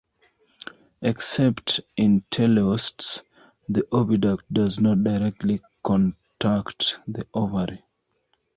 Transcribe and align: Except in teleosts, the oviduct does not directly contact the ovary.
Except 1.03 1.79
in 1.95 2.23
teleosts, 2.31 3.21
the 3.69 3.83
oviduct 3.91 4.43
does 4.51 4.79
not 4.79 5.03
directly 5.03 5.61
contact 5.83 6.99
the 7.07 7.27
ovary. 7.35 7.85